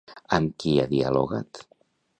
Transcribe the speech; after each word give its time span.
Amb 0.37 0.55
qui 0.63 0.73
ha 0.79 0.87
dialogat? 0.95 1.65